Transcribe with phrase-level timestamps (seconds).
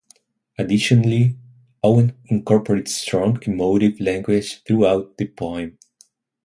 [0.57, 1.37] Additionally,
[1.83, 5.77] Owen incorporates strong, emotive language throughout the poem.